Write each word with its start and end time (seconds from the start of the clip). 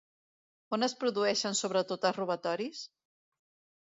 On 0.77 0.87
es 0.87 0.95
produeixen 1.03 1.59
sobretot 1.61 2.09
els 2.11 2.19
robatoris? 2.21 2.85